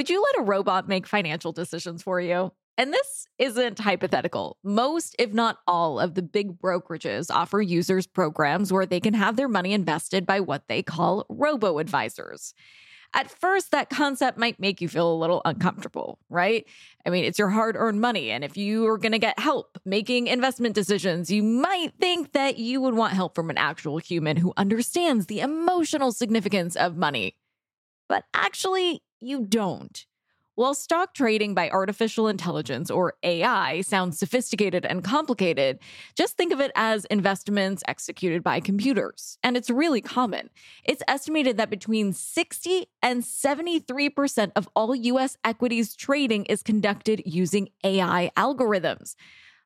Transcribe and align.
Would 0.00 0.08
you 0.08 0.24
let 0.32 0.40
a 0.40 0.46
robot 0.46 0.88
make 0.88 1.06
financial 1.06 1.52
decisions 1.52 2.02
for 2.02 2.22
you? 2.22 2.52
And 2.78 2.90
this 2.90 3.26
isn't 3.38 3.78
hypothetical. 3.78 4.56
Most, 4.64 5.14
if 5.18 5.34
not 5.34 5.58
all, 5.66 6.00
of 6.00 6.14
the 6.14 6.22
big 6.22 6.58
brokerages 6.58 7.30
offer 7.30 7.60
users 7.60 8.06
programs 8.06 8.72
where 8.72 8.86
they 8.86 8.98
can 8.98 9.12
have 9.12 9.36
their 9.36 9.46
money 9.46 9.74
invested 9.74 10.24
by 10.24 10.40
what 10.40 10.68
they 10.68 10.82
call 10.82 11.26
robo 11.28 11.78
advisors. 11.78 12.54
At 13.12 13.30
first, 13.30 13.72
that 13.72 13.90
concept 13.90 14.38
might 14.38 14.58
make 14.58 14.80
you 14.80 14.88
feel 14.88 15.12
a 15.12 15.20
little 15.20 15.42
uncomfortable, 15.44 16.18
right? 16.30 16.64
I 17.04 17.10
mean, 17.10 17.26
it's 17.26 17.38
your 17.38 17.50
hard 17.50 17.76
earned 17.76 18.00
money. 18.00 18.30
And 18.30 18.42
if 18.42 18.56
you 18.56 18.86
are 18.86 18.96
going 18.96 19.12
to 19.12 19.18
get 19.18 19.38
help 19.38 19.76
making 19.84 20.28
investment 20.28 20.74
decisions, 20.74 21.30
you 21.30 21.42
might 21.42 21.92
think 22.00 22.32
that 22.32 22.56
you 22.56 22.80
would 22.80 22.94
want 22.94 23.12
help 23.12 23.34
from 23.34 23.50
an 23.50 23.58
actual 23.58 23.98
human 23.98 24.38
who 24.38 24.54
understands 24.56 25.26
the 25.26 25.40
emotional 25.40 26.10
significance 26.10 26.74
of 26.74 26.96
money. 26.96 27.36
But 28.08 28.24
actually, 28.32 29.02
you 29.20 29.44
don't. 29.44 30.06
While 30.56 30.74
stock 30.74 31.14
trading 31.14 31.54
by 31.54 31.70
artificial 31.70 32.28
intelligence 32.28 32.90
or 32.90 33.14
AI 33.22 33.80
sounds 33.80 34.18
sophisticated 34.18 34.84
and 34.84 35.02
complicated, 35.02 35.78
just 36.14 36.36
think 36.36 36.52
of 36.52 36.60
it 36.60 36.70
as 36.74 37.06
investments 37.06 37.82
executed 37.88 38.42
by 38.42 38.60
computers. 38.60 39.38
And 39.42 39.56
it's 39.56 39.70
really 39.70 40.02
common. 40.02 40.50
It's 40.84 41.02
estimated 41.08 41.56
that 41.56 41.70
between 41.70 42.12
60 42.12 42.86
and 43.02 43.22
73% 43.22 44.52
of 44.54 44.68
all 44.76 44.94
US 44.94 45.38
equities 45.44 45.94
trading 45.94 46.44
is 46.44 46.62
conducted 46.62 47.22
using 47.24 47.70
AI 47.82 48.30
algorithms. 48.36 49.14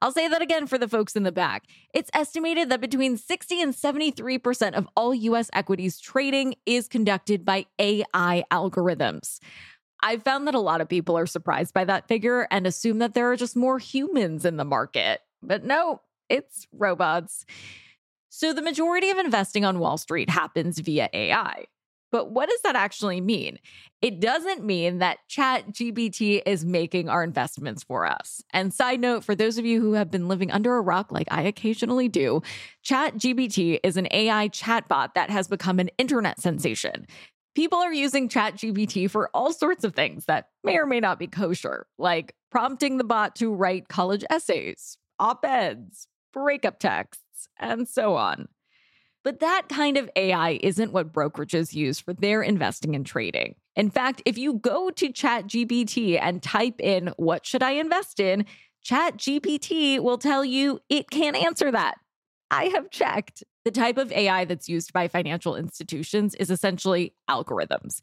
I'll 0.00 0.12
say 0.12 0.28
that 0.28 0.42
again 0.42 0.66
for 0.66 0.78
the 0.78 0.88
folks 0.88 1.16
in 1.16 1.24
the 1.24 1.32
back. 1.32 1.64
It's 1.92 2.10
estimated 2.14 2.68
that 2.70 2.80
between 2.80 3.16
60 3.16 3.60
and 3.60 3.74
73% 3.74 4.74
of 4.74 4.88
all 4.96 5.14
US 5.14 5.50
equities 5.52 5.98
trading 5.98 6.54
is 6.66 6.88
conducted 6.88 7.44
by 7.44 7.66
AI 7.78 8.44
algorithms. 8.50 9.38
I've 10.00 10.22
found 10.22 10.46
that 10.46 10.54
a 10.54 10.60
lot 10.60 10.80
of 10.80 10.88
people 10.88 11.18
are 11.18 11.26
surprised 11.26 11.74
by 11.74 11.84
that 11.84 12.06
figure 12.06 12.46
and 12.50 12.66
assume 12.66 12.98
that 12.98 13.14
there 13.14 13.30
are 13.30 13.36
just 13.36 13.56
more 13.56 13.78
humans 13.78 14.44
in 14.44 14.56
the 14.56 14.64
market. 14.64 15.20
But 15.42 15.64
no, 15.64 16.00
it's 16.28 16.66
robots. 16.72 17.44
So 18.28 18.52
the 18.52 18.62
majority 18.62 19.10
of 19.10 19.18
investing 19.18 19.64
on 19.64 19.80
Wall 19.80 19.98
Street 19.98 20.30
happens 20.30 20.78
via 20.78 21.08
AI. 21.12 21.64
But 22.10 22.30
what 22.30 22.48
does 22.48 22.60
that 22.62 22.76
actually 22.76 23.20
mean? 23.20 23.58
It 24.00 24.20
doesn't 24.20 24.64
mean 24.64 24.98
that 24.98 25.18
Chat 25.28 25.72
GPT 25.72 26.42
is 26.46 26.64
making 26.64 27.08
our 27.08 27.22
investments 27.22 27.82
for 27.82 28.06
us. 28.06 28.42
And 28.52 28.72
side 28.72 29.00
note, 29.00 29.24
for 29.24 29.34
those 29.34 29.58
of 29.58 29.66
you 29.66 29.80
who 29.80 29.92
have 29.94 30.10
been 30.10 30.28
living 30.28 30.50
under 30.50 30.76
a 30.76 30.80
rock 30.80 31.10
like 31.10 31.28
I 31.30 31.42
occasionally 31.42 32.08
do, 32.08 32.42
Chat 32.82 33.14
GPT 33.16 33.80
is 33.82 33.96
an 33.96 34.08
AI 34.10 34.48
chatbot 34.48 35.14
that 35.14 35.30
has 35.30 35.48
become 35.48 35.78
an 35.78 35.90
internet 35.98 36.40
sensation. 36.40 37.06
People 37.54 37.78
are 37.78 37.92
using 37.92 38.28
Chat 38.28 38.54
GPT 38.54 39.10
for 39.10 39.30
all 39.34 39.52
sorts 39.52 39.82
of 39.82 39.94
things 39.94 40.26
that 40.26 40.48
may 40.62 40.76
or 40.76 40.86
may 40.86 41.00
not 41.00 41.18
be 41.18 41.26
kosher, 41.26 41.86
like 41.98 42.34
prompting 42.50 42.98
the 42.98 43.04
bot 43.04 43.34
to 43.36 43.52
write 43.52 43.88
college 43.88 44.24
essays, 44.30 44.96
op 45.18 45.44
eds, 45.44 46.06
breakup 46.32 46.78
texts, 46.78 47.48
and 47.58 47.88
so 47.88 48.14
on. 48.14 48.46
But 49.28 49.40
that 49.40 49.68
kind 49.68 49.98
of 49.98 50.08
AI 50.16 50.58
isn't 50.62 50.94
what 50.94 51.12
brokerages 51.12 51.74
use 51.74 52.00
for 52.00 52.14
their 52.14 52.40
investing 52.40 52.96
and 52.96 53.04
trading. 53.04 53.56
In 53.76 53.90
fact, 53.90 54.22
if 54.24 54.38
you 54.38 54.54
go 54.54 54.88
to 54.88 55.12
ChatGPT 55.12 56.18
and 56.18 56.42
type 56.42 56.80
in, 56.80 57.12
What 57.18 57.44
should 57.44 57.62
I 57.62 57.72
invest 57.72 58.20
in? 58.20 58.46
ChatGPT 58.86 59.98
will 59.98 60.16
tell 60.16 60.46
you 60.46 60.80
it 60.88 61.10
can't 61.10 61.36
answer 61.36 61.70
that. 61.70 61.96
I 62.50 62.68
have 62.68 62.88
checked. 62.88 63.44
The 63.66 63.70
type 63.70 63.98
of 63.98 64.10
AI 64.12 64.46
that's 64.46 64.66
used 64.66 64.94
by 64.94 65.08
financial 65.08 65.56
institutions 65.56 66.34
is 66.36 66.50
essentially 66.50 67.12
algorithms. 67.28 68.02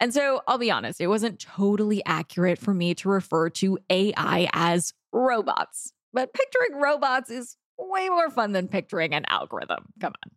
And 0.00 0.12
so 0.12 0.42
I'll 0.48 0.58
be 0.58 0.72
honest, 0.72 1.00
it 1.00 1.06
wasn't 1.06 1.38
totally 1.38 2.02
accurate 2.04 2.58
for 2.58 2.74
me 2.74 2.96
to 2.96 3.08
refer 3.08 3.48
to 3.50 3.78
AI 3.90 4.48
as 4.52 4.92
robots. 5.12 5.92
But 6.12 6.34
picturing 6.34 6.80
robots 6.82 7.30
is 7.30 7.56
way 7.78 8.08
more 8.08 8.28
fun 8.28 8.50
than 8.50 8.66
picturing 8.66 9.14
an 9.14 9.24
algorithm. 9.28 9.84
Come 10.00 10.14
on. 10.24 10.32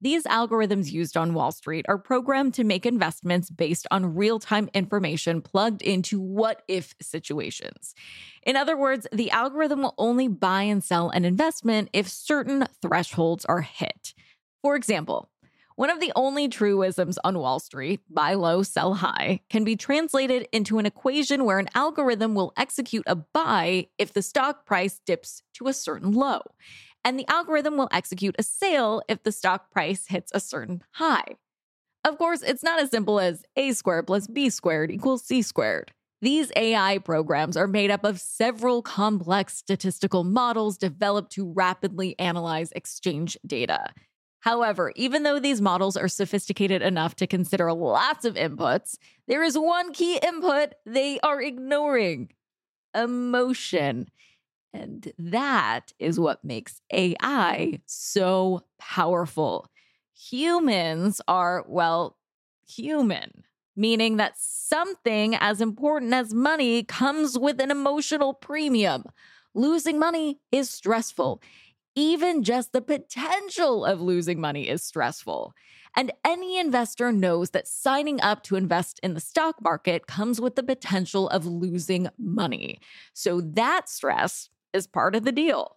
These 0.00 0.24
algorithms 0.24 0.92
used 0.92 1.16
on 1.16 1.34
Wall 1.34 1.50
Street 1.50 1.84
are 1.88 1.98
programmed 1.98 2.54
to 2.54 2.62
make 2.62 2.86
investments 2.86 3.50
based 3.50 3.84
on 3.90 4.14
real 4.14 4.38
time 4.38 4.70
information 4.72 5.42
plugged 5.42 5.82
into 5.82 6.20
what 6.20 6.62
if 6.68 6.94
situations. 7.02 7.94
In 8.44 8.54
other 8.54 8.76
words, 8.76 9.08
the 9.12 9.32
algorithm 9.32 9.82
will 9.82 9.94
only 9.98 10.28
buy 10.28 10.62
and 10.62 10.84
sell 10.84 11.10
an 11.10 11.24
investment 11.24 11.90
if 11.92 12.06
certain 12.06 12.68
thresholds 12.80 13.44
are 13.46 13.62
hit. 13.62 14.14
For 14.62 14.76
example, 14.76 15.30
one 15.74 15.90
of 15.90 16.00
the 16.00 16.12
only 16.16 16.48
truisms 16.48 17.18
on 17.22 17.38
Wall 17.38 17.60
Street, 17.60 18.00
buy 18.08 18.34
low, 18.34 18.62
sell 18.62 18.94
high, 18.94 19.40
can 19.48 19.62
be 19.62 19.76
translated 19.76 20.48
into 20.52 20.78
an 20.78 20.86
equation 20.86 21.44
where 21.44 21.58
an 21.58 21.68
algorithm 21.74 22.34
will 22.34 22.52
execute 22.56 23.04
a 23.06 23.14
buy 23.16 23.86
if 23.96 24.12
the 24.12 24.22
stock 24.22 24.64
price 24.64 25.00
dips 25.06 25.42
to 25.54 25.68
a 25.68 25.72
certain 25.72 26.12
low 26.12 26.42
and 27.04 27.18
the 27.18 27.30
algorithm 27.30 27.76
will 27.76 27.88
execute 27.92 28.36
a 28.38 28.42
sale 28.42 29.02
if 29.08 29.22
the 29.22 29.32
stock 29.32 29.70
price 29.70 30.06
hits 30.08 30.30
a 30.34 30.40
certain 30.40 30.82
high. 30.92 31.36
Of 32.04 32.18
course, 32.18 32.42
it's 32.42 32.62
not 32.62 32.80
as 32.80 32.90
simple 32.90 33.20
as 33.20 33.44
a 33.56 33.72
squared 33.72 34.06
plus 34.06 34.26
b 34.26 34.50
squared 34.50 34.90
equals 34.90 35.24
c 35.24 35.42
squared. 35.42 35.92
These 36.20 36.50
AI 36.56 36.98
programs 36.98 37.56
are 37.56 37.68
made 37.68 37.90
up 37.90 38.04
of 38.04 38.20
several 38.20 38.82
complex 38.82 39.56
statistical 39.56 40.24
models 40.24 40.76
developed 40.76 41.32
to 41.32 41.52
rapidly 41.52 42.18
analyze 42.18 42.72
exchange 42.72 43.38
data. 43.46 43.90
However, 44.40 44.92
even 44.96 45.22
though 45.22 45.38
these 45.38 45.60
models 45.60 45.96
are 45.96 46.08
sophisticated 46.08 46.82
enough 46.82 47.14
to 47.16 47.26
consider 47.26 47.72
lots 47.72 48.24
of 48.24 48.34
inputs, 48.34 48.96
there 49.26 49.42
is 49.42 49.58
one 49.58 49.92
key 49.92 50.18
input 50.18 50.74
they 50.86 51.20
are 51.20 51.40
ignoring 51.40 52.30
emotion. 52.94 54.08
And 54.72 55.12
that 55.18 55.92
is 55.98 56.20
what 56.20 56.44
makes 56.44 56.80
AI 56.92 57.80
so 57.86 58.64
powerful. 58.78 59.70
Humans 60.30 61.20
are, 61.26 61.64
well, 61.66 62.16
human, 62.68 63.44
meaning 63.76 64.16
that 64.18 64.34
something 64.36 65.34
as 65.36 65.60
important 65.60 66.12
as 66.12 66.34
money 66.34 66.82
comes 66.82 67.38
with 67.38 67.60
an 67.60 67.70
emotional 67.70 68.34
premium. 68.34 69.04
Losing 69.54 69.98
money 69.98 70.40
is 70.52 70.68
stressful. 70.68 71.40
Even 71.94 72.44
just 72.44 72.72
the 72.72 72.82
potential 72.82 73.84
of 73.84 74.00
losing 74.00 74.40
money 74.40 74.68
is 74.68 74.82
stressful. 74.82 75.54
And 75.96 76.12
any 76.24 76.58
investor 76.58 77.10
knows 77.10 77.50
that 77.50 77.66
signing 77.66 78.20
up 78.20 78.44
to 78.44 78.56
invest 78.56 79.00
in 79.02 79.14
the 79.14 79.20
stock 79.20 79.56
market 79.62 80.06
comes 80.06 80.40
with 80.40 80.54
the 80.54 80.62
potential 80.62 81.28
of 81.30 81.46
losing 81.46 82.08
money. 82.18 82.78
So 83.14 83.40
that 83.40 83.88
stress 83.88 84.48
is 84.72 84.86
part 84.86 85.14
of 85.14 85.24
the 85.24 85.32
deal. 85.32 85.76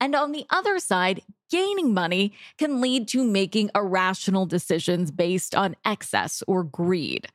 And 0.00 0.14
on 0.14 0.32
the 0.32 0.46
other 0.50 0.78
side, 0.78 1.22
gaining 1.50 1.92
money 1.92 2.32
can 2.56 2.80
lead 2.80 3.08
to 3.08 3.24
making 3.24 3.70
irrational 3.74 4.46
decisions 4.46 5.10
based 5.10 5.54
on 5.54 5.76
excess 5.84 6.42
or 6.46 6.62
greed. 6.62 7.28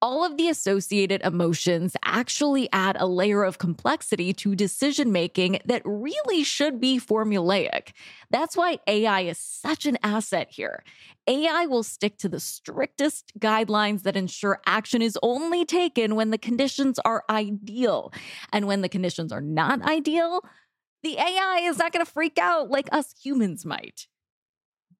All 0.00 0.24
of 0.24 0.36
the 0.36 0.48
associated 0.48 1.20
emotions 1.22 1.96
actually 2.04 2.68
add 2.72 2.96
a 2.98 3.06
layer 3.06 3.42
of 3.42 3.58
complexity 3.58 4.32
to 4.32 4.54
decision 4.54 5.10
making 5.10 5.58
that 5.64 5.82
really 5.84 6.44
should 6.44 6.80
be 6.80 7.00
formulaic. 7.00 7.92
That's 8.30 8.56
why 8.56 8.78
AI 8.86 9.22
is 9.22 9.38
such 9.38 9.86
an 9.86 9.98
asset 10.02 10.48
here. 10.50 10.84
AI 11.26 11.66
will 11.66 11.82
stick 11.82 12.16
to 12.18 12.28
the 12.28 12.40
strictest 12.40 13.32
guidelines 13.38 14.02
that 14.02 14.16
ensure 14.16 14.60
action 14.66 15.02
is 15.02 15.18
only 15.22 15.64
taken 15.64 16.14
when 16.14 16.30
the 16.30 16.38
conditions 16.38 16.98
are 17.04 17.24
ideal. 17.28 18.12
And 18.52 18.66
when 18.66 18.82
the 18.82 18.88
conditions 18.88 19.32
are 19.32 19.40
not 19.40 19.82
ideal, 19.82 20.42
the 21.02 21.18
AI 21.18 21.60
is 21.64 21.78
not 21.78 21.92
going 21.92 22.04
to 22.04 22.10
freak 22.10 22.38
out 22.38 22.70
like 22.70 22.88
us 22.92 23.14
humans 23.22 23.64
might. 23.64 24.06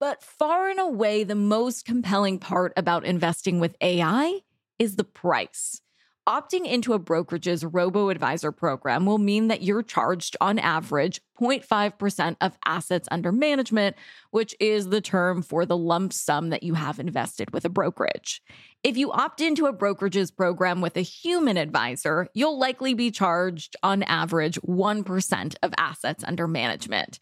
But 0.01 0.23
far 0.23 0.69
and 0.69 0.79
away, 0.79 1.25
the 1.25 1.35
most 1.35 1.85
compelling 1.85 2.39
part 2.39 2.73
about 2.77 3.05
investing 3.05 3.59
with 3.59 3.77
AI 3.81 4.43
is 4.79 4.97
the 4.97 5.05
price. 5.05 5.81
Opting 6.29 6.67
into 6.67 6.93
a 6.93 6.99
brokerage's 6.99 7.65
robo 7.65 8.11
advisor 8.11 8.53
program 8.53 9.07
will 9.07 9.17
mean 9.17 9.49
that 9.49 9.63
you're 9.63 9.83
charged 9.83 10.37
on 10.43 10.59
average 10.59 11.23
0.5% 11.41 12.37
of 12.43 12.59
assets 12.67 13.09
under 13.11 13.33
management, 13.33 13.97
which 14.31 14.55
is 14.61 14.91
the 14.91 15.01
term 15.01 15.41
for 15.41 15.65
the 15.65 15.77
lump 15.77 16.13
sum 16.13 16.51
that 16.51 16.63
you 16.63 16.75
have 16.75 17.01
invested 17.01 17.51
with 17.55 17.65
a 17.65 17.71
brokerage. 17.71 18.43
If 18.85 18.99
you 18.99 19.11
opt 19.11 19.41
into 19.41 19.65
a 19.65 19.73
brokerage's 19.73 20.31
program 20.31 20.83
with 20.83 20.99
a 20.99 21.01
human 21.01 21.57
advisor, 21.57 22.29
you'll 22.35 22.59
likely 22.59 22.93
be 22.93 23.11
charged 23.11 23.77
on 23.83 24.03
average 24.03 24.61
1% 24.61 25.55
of 25.63 25.73
assets 25.79 26.25
under 26.25 26.47
management. 26.47 27.19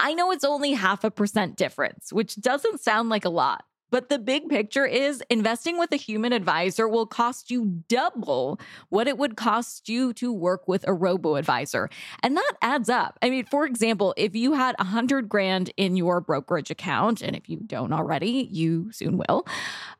I 0.00 0.12
know 0.12 0.32
it's 0.32 0.44
only 0.44 0.72
half 0.72 1.04
a 1.04 1.10
percent 1.12 1.56
difference, 1.56 2.12
which 2.12 2.34
doesn't 2.34 2.80
sound 2.80 3.10
like 3.10 3.24
a 3.24 3.30
lot. 3.30 3.62
But 3.90 4.08
the 4.08 4.18
big 4.18 4.48
picture 4.48 4.86
is 4.86 5.22
investing 5.30 5.78
with 5.78 5.92
a 5.92 5.96
human 5.96 6.32
advisor 6.32 6.88
will 6.88 7.06
cost 7.06 7.50
you 7.50 7.82
double 7.88 8.60
what 8.88 9.08
it 9.08 9.18
would 9.18 9.36
cost 9.36 9.88
you 9.88 10.12
to 10.14 10.32
work 10.32 10.68
with 10.68 10.86
a 10.86 10.92
robo 10.92 11.34
advisor. 11.34 11.90
And 12.22 12.36
that 12.36 12.52
adds 12.62 12.88
up. 12.88 13.18
I 13.22 13.30
mean, 13.30 13.44
for 13.44 13.66
example, 13.66 14.14
if 14.16 14.34
you 14.34 14.52
had 14.52 14.76
a 14.78 14.84
hundred 14.84 15.28
grand 15.28 15.72
in 15.76 15.96
your 15.96 16.20
brokerage 16.20 16.70
account, 16.70 17.20
and 17.20 17.34
if 17.34 17.48
you 17.48 17.58
don't 17.66 17.92
already, 17.92 18.48
you 18.50 18.92
soon 18.92 19.18
will, 19.18 19.46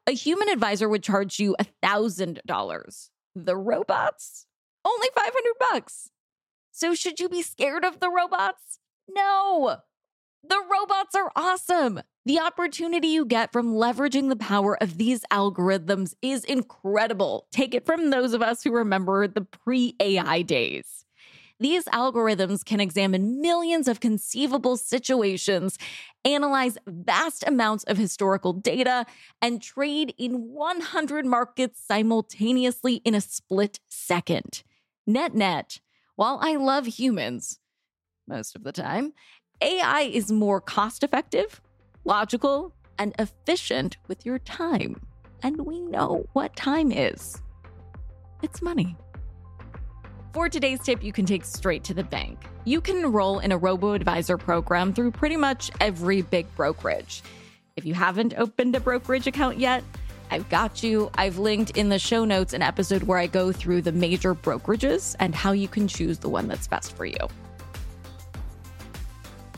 a 0.07 0.13
human 0.13 0.49
advisor 0.49 0.89
would 0.89 1.03
charge 1.03 1.39
you 1.39 1.57
a 1.59 1.65
thousand 1.83 2.41
dollars. 2.47 3.11
The 3.35 3.57
robots, 3.57 4.47
only 4.85 5.09
500 5.15 5.35
bucks. 5.73 6.11
So 6.73 6.95
should 6.95 7.21
you 7.21 7.29
be 7.29 7.43
scared 7.43 7.85
of 7.85 8.01
the 8.01 8.11
robots? 8.11 8.79
No. 9.09 9.79
The 10.43 10.63
robots 10.71 11.15
are 11.15 11.31
awesome. 11.37 12.01
The 12.27 12.39
opportunity 12.39 13.09
you 13.09 13.25
get 13.25 13.51
from 13.51 13.73
leveraging 13.73 14.29
the 14.29 14.37
power 14.37 14.77
of 14.83 14.99
these 14.99 15.23
algorithms 15.33 16.15
is 16.21 16.45
incredible. 16.45 17.47
Take 17.51 17.75
it 17.75 17.87
from 17.87 18.11
those 18.11 18.35
of 18.35 18.43
us 18.43 18.63
who 18.63 18.73
remember 18.73 19.27
the 19.27 19.41
pre 19.41 19.97
AI 19.99 20.43
days. 20.43 21.07
These 21.59 21.87
algorithms 21.87 22.63
can 22.63 22.79
examine 22.79 23.41
millions 23.41 23.89
of 23.89 24.01
conceivable 24.01 24.77
situations, 24.77 25.79
analyze 26.23 26.77
vast 26.87 27.43
amounts 27.47 27.85
of 27.85 27.97
historical 27.97 28.53
data, 28.53 29.07
and 29.41 29.63
trade 29.63 30.15
in 30.19 30.53
100 30.53 31.25
markets 31.25 31.83
simultaneously 31.83 32.97
in 32.97 33.15
a 33.15 33.23
split 33.23 33.81
second. 33.89 34.63
Net 35.07 35.35
net, 35.35 35.81
while 36.17 36.39
I 36.43 36.57
love 36.57 36.87
humans 36.87 37.61
most 38.29 38.55
of 38.55 38.63
the 38.63 38.73
time, 38.73 39.15
AI 39.63 40.03
is 40.03 40.31
more 40.31 40.61
cost 40.61 41.03
effective 41.03 41.63
logical, 42.05 42.73
and 42.99 43.15
efficient 43.19 43.97
with 44.09 44.27
your 44.27 44.39
time. 44.41 45.01
And 45.43 45.65
we 45.67 45.81
know 45.81 46.27
what 46.33 46.55
time 46.55 46.93
is 46.93 47.41
it's 48.43 48.63
money. 48.63 48.97
For 50.33 50.49
today's 50.49 50.81
tip, 50.81 51.03
you 51.03 51.13
can 51.13 51.27
take 51.27 51.45
straight 51.45 51.83
to 51.85 51.95
the 51.95 52.05
bank. 52.05 52.39
You 52.65 52.81
can 52.81 52.99
enroll 52.99 53.41
in 53.41 53.53
a 53.53 53.59
robo 53.59 53.95
advisor 53.95 54.39
program 54.39 54.93
through 54.93 55.11
pretty 55.11 55.37
much 55.37 55.71
every 55.81 56.23
big 56.23 56.55
brokerage. 56.55 57.23
If 57.77 57.85
you 57.85 57.95
haven't 57.95 58.35
opened 58.37 58.77
a 58.77 58.81
brokerage 58.81 59.27
account 59.27 59.59
yet, 59.59 59.83
I've 60.31 60.49
got 60.49 60.83
you. 60.83 61.11
I've 61.15 61.39
linked 61.39 61.77
in 61.77 61.89
the 61.89 61.99
show 61.99 62.25
notes 62.25 62.53
an 62.53 62.63
episode 62.63 63.03
where 63.03 63.19
I 63.19 63.27
go 63.27 63.51
through 63.51 63.83
the 63.83 63.93
major 63.93 64.35
brokerages 64.35 65.17
and 65.19 65.35
how 65.35 65.53
you 65.53 65.67
can 65.67 65.89
choose 65.89 66.19
the 66.19 66.29
one 66.29 66.47
that's 66.47 66.69
best 66.69 66.97
for 66.97 67.05
you. 67.05 67.19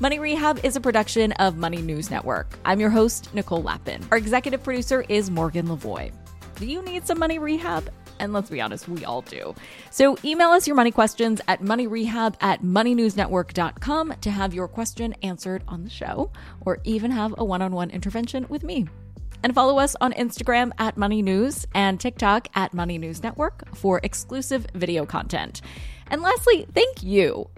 Money 0.01 0.19
Rehab 0.19 0.65
is 0.65 0.75
a 0.75 0.81
production 0.81 1.33
of 1.33 1.57
Money 1.57 1.81
News 1.81 2.11
Network. 2.11 2.59
I'm 2.65 2.81
your 2.81 2.91
host, 2.91 3.33
Nicole 3.35 3.63
Lapin. 3.63 4.05
Our 4.11 4.19
executive 4.19 4.63
producer 4.63 5.05
is 5.09 5.31
Morgan 5.31 5.69
Lavoie. 5.69 6.13
Do 6.57 6.67
you 6.67 6.83
need 6.83 7.07
some 7.07 7.19
money 7.19 7.39
rehab? 7.39 7.89
And 8.19 8.33
let's 8.33 8.51
be 8.51 8.61
honest, 8.61 8.89
we 8.89 9.05
all 9.05 9.23
do. 9.23 9.55
So 9.91 10.17
email 10.25 10.49
us 10.49 10.67
your 10.67 10.77
money 10.77 10.91
questions 10.91 11.41
at 11.47 11.61
moneyrehab 11.61 12.35
at 12.41 12.63
moneynewsnetwork.com 12.63 14.15
to 14.21 14.31
have 14.31 14.55
your 14.55 14.69
question 14.69 15.13
answered 15.23 15.63
on 15.69 15.85
the 15.85 15.91
show 15.91 16.31
or 16.63 16.79
even 16.85 17.11
have 17.11 17.35
a 17.39 17.45
one 17.45 17.63
on 17.63 17.73
one 17.73 17.91
intervention 17.91 18.47
with 18.49 18.65
me. 18.65 18.89
And 19.45 19.55
follow 19.55 19.79
us 19.79 19.95
on 20.01 20.13
Instagram 20.15 20.73
at 20.79 20.97
Money 20.97 21.21
News 21.23 21.67
and 21.75 21.99
TikTok 22.01 22.49
at 22.55 22.75
Money 22.75 22.99
News 22.99 23.23
Network 23.23 23.75
for 23.77 24.01
exclusive 24.03 24.67
video 24.75 25.05
content. 25.05 25.63
And 26.09 26.23
lastly, 26.23 26.67
thank 26.73 27.03
you 27.03 27.49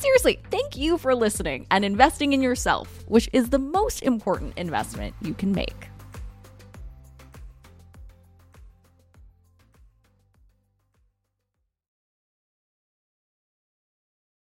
Seriously, 0.00 0.38
thank 0.50 0.78
you 0.78 0.96
for 0.96 1.14
listening 1.14 1.66
and 1.70 1.84
investing 1.84 2.32
in 2.32 2.40
yourself, 2.40 3.04
which 3.06 3.28
is 3.34 3.50
the 3.50 3.58
most 3.58 4.02
important 4.02 4.56
investment 4.56 5.14
you 5.20 5.34
can 5.34 5.52
make. 5.52 5.89